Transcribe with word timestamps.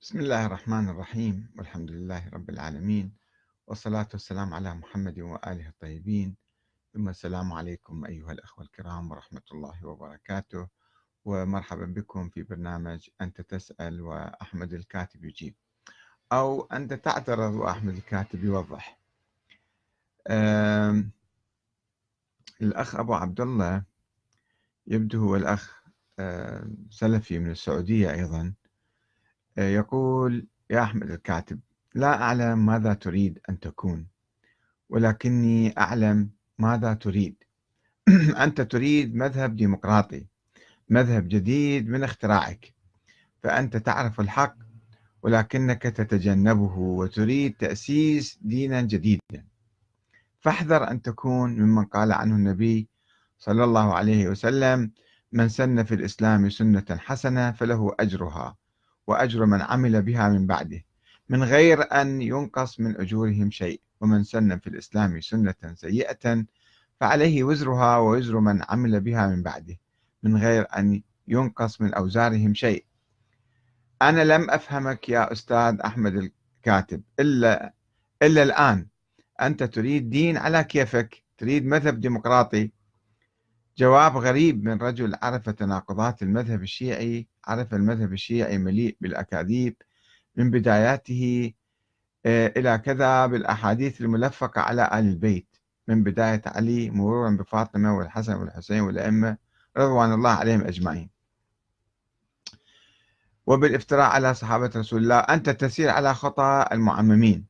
بسم 0.00 0.18
الله 0.20 0.46
الرحمن 0.46 0.88
الرحيم 0.88 1.52
والحمد 1.56 1.90
لله 1.90 2.28
رب 2.28 2.50
العالمين 2.50 3.12
والصلاة 3.66 4.08
والسلام 4.12 4.54
على 4.54 4.74
محمد 4.74 5.18
وآله 5.20 5.68
الطيبين. 5.68 6.36
ثم 6.94 7.08
السلام 7.08 7.52
عليكم 7.52 8.04
أيها 8.04 8.32
الأخوة 8.32 8.64
الكرام 8.64 9.10
ورحمة 9.10 9.42
الله 9.52 9.86
وبركاته. 9.86 10.68
ومرحبا 11.24 11.84
بكم 11.84 12.28
في 12.28 12.42
برنامج 12.42 13.08
أنت 13.20 13.40
تسأل 13.40 14.00
وأحمد 14.00 14.72
الكاتب 14.72 15.24
يجيب. 15.24 15.54
أو 16.32 16.62
أنت 16.62 16.92
تعترض 16.92 17.54
وأحمد 17.54 17.94
الكاتب 17.94 18.44
يوضح. 18.44 19.00
الأخ 22.62 22.94
أبو 22.94 23.14
عبد 23.14 23.40
الله 23.40 23.84
يبدو 24.86 25.20
هو 25.20 25.36
الأخ 25.36 25.82
سلفي 26.90 27.38
من 27.38 27.50
السعودية 27.50 28.10
أيضا. 28.10 28.54
يقول 29.60 30.46
يا 30.70 30.82
أحمد 30.82 31.10
الكاتب 31.10 31.60
لا 31.94 32.22
أعلم 32.22 32.66
ماذا 32.66 32.94
تريد 32.94 33.38
أن 33.48 33.60
تكون 33.60 34.06
ولكني 34.88 35.78
أعلم 35.78 36.30
ماذا 36.58 36.94
تريد. 36.94 37.44
أنت 38.44 38.60
تريد 38.60 39.14
مذهب 39.14 39.56
ديمقراطي 39.56 40.26
مذهب 40.88 41.28
جديد 41.28 41.88
من 41.88 42.04
اختراعك 42.04 42.74
فأنت 43.42 43.76
تعرف 43.76 44.20
الحق 44.20 44.56
ولكنك 45.22 45.82
تتجنبه 45.82 46.78
وتريد 46.78 47.54
تأسيس 47.56 48.38
دينا 48.42 48.82
جديدا. 48.82 49.44
فاحذر 50.40 50.90
أن 50.90 51.02
تكون 51.02 51.60
ممن 51.60 51.84
قال 51.84 52.12
عنه 52.12 52.34
النبي 52.34 52.88
صلى 53.38 53.64
الله 53.64 53.94
عليه 53.94 54.28
وسلم 54.28 54.92
من 55.32 55.48
سن 55.48 55.82
في 55.82 55.94
الإسلام 55.94 56.50
سنة 56.50 56.84
حسنة 56.90 57.52
فله 57.52 57.94
أجرها. 58.00 58.56
وأجر 59.10 59.46
من 59.46 59.60
عمل 59.62 60.02
بها 60.02 60.28
من 60.28 60.46
بعده 60.46 60.84
من 61.28 61.44
غير 61.44 62.00
أن 62.00 62.22
ينقص 62.22 62.80
من 62.80 63.00
أجورهم 63.00 63.50
شيء. 63.50 63.80
ومن 64.00 64.24
سن 64.24 64.58
في 64.58 64.66
الإسلام 64.66 65.20
سنة 65.20 65.54
سيئة 65.74 66.44
فعليه 67.00 67.44
وزرها 67.44 67.96
ووزر 67.96 68.40
من 68.40 68.62
عمل 68.68 69.00
بها 69.00 69.26
من 69.26 69.42
بعده 69.42 69.76
من 70.22 70.36
غير 70.36 70.66
أن 70.76 71.02
ينقص 71.28 71.80
من 71.80 71.94
أوزارهم 71.94 72.54
شيء. 72.54 72.84
أنا 74.02 74.24
لم 74.24 74.50
أفهمك 74.50 75.08
يا 75.08 75.32
أستاذ 75.32 75.80
أحمد 75.84 76.14
الكاتب 76.14 77.02
إلا 77.20 77.74
إلا 78.22 78.42
الآن. 78.42 78.86
أنت 79.40 79.62
تريد 79.62 80.10
دين 80.10 80.36
على 80.36 80.64
كيفك 80.64 81.22
تريد 81.38 81.66
مذهب 81.66 82.00
ديمقراطي 82.00 82.70
جواب 83.80 84.16
غريب 84.16 84.64
من 84.64 84.78
رجل 84.82 85.16
عرف 85.22 85.50
تناقضات 85.50 86.22
المذهب 86.22 86.62
الشيعي 86.62 87.26
عرف 87.46 87.74
المذهب 87.74 88.12
الشيعي 88.12 88.58
مليء 88.58 88.96
بالأكاذيب 89.00 89.76
من 90.36 90.50
بداياته 90.50 91.52
آه، 92.26 92.52
إلى 92.56 92.78
كذا 92.78 93.26
بالأحاديث 93.26 94.00
الملفقة 94.00 94.60
على 94.60 94.90
آل 94.92 95.08
البيت. 95.08 95.56
من 95.88 96.02
بداية 96.02 96.42
علي 96.46 96.90
مرورا 96.90 97.30
بفاطمة 97.30 97.96
والحسن 97.98 98.34
والحسين 98.34 98.80
والأئمة 98.80 99.36
رضوان 99.76 100.12
الله 100.12 100.30
عليهم 100.30 100.60
أجمعين. 100.60 101.10
وبالافتراء 103.46 104.10
على 104.10 104.34
صحابة 104.34 104.70
رسول 104.76 105.02
الله 105.02 105.18
أنت 105.18 105.50
تسير 105.50 105.90
على 105.90 106.14
خطى 106.14 106.66
المعممين. 106.72 107.49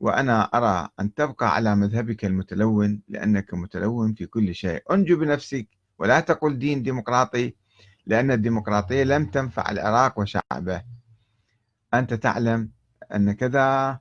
وأنا 0.00 0.42
أرى 0.42 0.88
أن 1.00 1.14
تبقى 1.14 1.54
على 1.54 1.76
مذهبك 1.76 2.24
المتلون 2.24 3.02
لأنك 3.08 3.54
متلون 3.54 4.14
في 4.14 4.26
كل 4.26 4.54
شيء. 4.54 4.82
أنجو 4.94 5.16
بنفسك 5.16 5.68
ولا 5.98 6.20
تقل 6.20 6.58
دين 6.58 6.82
ديمقراطي 6.82 7.54
لأن 8.06 8.30
الديمقراطية 8.30 9.02
لم 9.04 9.26
تنفع 9.26 9.70
العراق 9.70 10.18
وشعبه. 10.18 10.82
أنت 11.94 12.14
تعلم 12.14 12.70
أن 13.14 13.32
كذا 13.32 13.98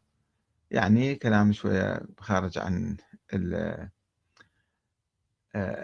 يعني 0.71 1.15
كلام 1.15 1.51
شوية 1.53 2.01
خارج 2.19 2.57
عن 2.57 2.97
آه، 3.33 3.89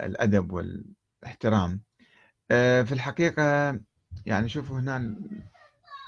الأدب 0.06 0.52
والإحترام. 0.52 1.82
آه، 2.50 2.82
في 2.82 2.92
الحقيقة 2.92 3.80
يعني 4.26 4.48
شوفوا 4.48 4.78
هنا 4.80 5.16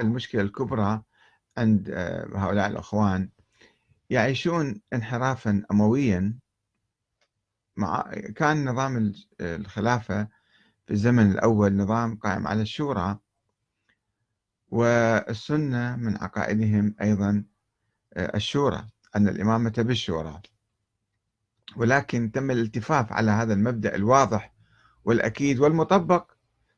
المشكلة 0.00 0.42
الكبرى 0.42 1.02
عند 1.58 1.90
آه، 1.90 2.28
هؤلاء 2.34 2.66
الأخوان. 2.70 3.30
يعيشون 4.10 4.80
انحرافا 4.92 5.62
أمويا 5.70 6.38
مع 7.76 8.02
كان 8.36 8.68
نظام 8.68 9.12
الخلافة 9.40 10.28
في 10.86 10.92
الزمن 10.92 11.30
الأول 11.30 11.76
نظام 11.76 12.16
قائم 12.16 12.46
على 12.46 12.62
الشورى 12.62 13.18
والسنة 14.68 15.96
من 15.96 16.16
عقائدهم 16.16 16.94
أيضا 17.02 17.44
آه، 18.14 18.36
الشورى 18.36 18.86
أن 19.16 19.28
الإمامة 19.28 19.74
بالشورى. 19.78 20.42
ولكن 21.76 22.32
تم 22.32 22.50
الالتفاف 22.50 23.12
على 23.12 23.30
هذا 23.30 23.52
المبدأ 23.52 23.94
الواضح 23.94 24.54
والأكيد 25.04 25.58
والمطبق 25.58 26.30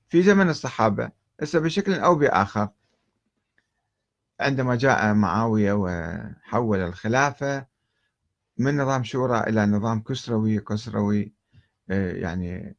في 0.09 0.23
زمن 0.23 0.49
الصحابة 0.49 1.11
هسه 1.43 1.59
بشكل 1.59 1.95
أو 1.95 2.15
بآخر. 2.15 2.69
عندما 4.41 4.77
جاء 4.77 5.15
معاوية 5.15 5.73
وحول 5.73 6.79
الخلافة 6.79 7.67
من 8.59 8.77
نظام 8.77 9.05
شورى 9.05 9.41
إلى 9.41 9.67
نظام 9.67 10.03
كسروي 10.03 10.61
كسروي 10.61 11.33
آه، 11.91 12.13
يعني 12.13 12.77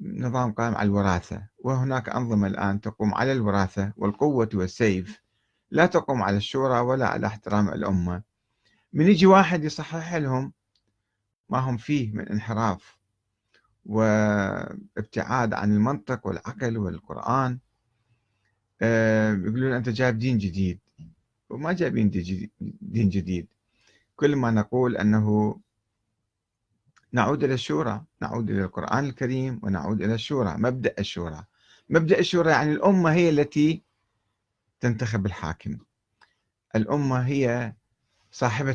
نظام 0.00 0.52
قائم 0.52 0.74
على 0.74 0.86
الوراثة. 0.86 1.48
وهناك 1.58 2.08
أنظمة 2.08 2.46
الآن 2.46 2.80
تقوم 2.80 3.14
على 3.14 3.32
الوراثة 3.32 3.92
والقوة 3.96 4.48
والسيف. 4.54 5.22
لا 5.70 5.86
تقوم 5.86 6.22
على 6.22 6.36
الشورى 6.36 6.80
ولا 6.80 7.06
على 7.08 7.26
احترام 7.26 7.68
الأمة. 7.68 8.22
من 8.92 9.06
يجي 9.06 9.26
واحد 9.26 9.64
يصحح 9.64 10.14
لهم 10.14 10.52
ما 11.48 11.58
هم 11.58 11.76
فيه 11.76 12.12
من 12.12 12.28
انحراف 12.28 12.98
وابتعاد 13.84 15.54
عن 15.54 15.72
المنطق 15.72 16.26
والعقل 16.26 16.78
والقرآن. 16.78 17.58
يقولون 18.82 19.72
أنت 19.72 19.88
جايب 19.88 20.18
دين 20.18 20.38
جديد. 20.38 20.78
وما 21.50 21.72
جايبين 21.72 22.10
دين 22.80 23.08
جديد. 23.08 23.46
كل 24.16 24.36
ما 24.36 24.50
نقول 24.50 24.96
أنه 24.96 25.58
نعود 27.12 27.44
إلى 27.44 27.54
الشورى 27.54 28.04
نعود 28.22 28.50
إلى 28.50 28.64
القرآن 28.64 29.04
الكريم 29.04 29.60
ونعود 29.62 30.02
إلى 30.02 30.14
الشورى 30.14 30.56
مبدأ 30.58 30.94
الشورى. 30.98 31.44
مبدأ 31.90 32.18
الشورى 32.18 32.50
يعني 32.50 32.72
الأمة 32.72 33.12
هي 33.12 33.30
التي 33.30 33.82
تنتخب 34.80 35.26
الحاكم. 35.26 35.78
الأمة 36.76 37.26
هي 37.26 37.72
صاحبة 38.30 38.70